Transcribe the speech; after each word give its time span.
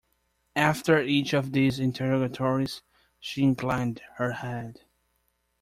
After 0.55 0.99
each 0.99 1.31
of 1.35 1.51
these 1.51 1.77
interrogatories, 1.77 2.81
she 3.19 3.43
inclined 3.43 4.01
her 4.15 4.31
head. 4.31 4.79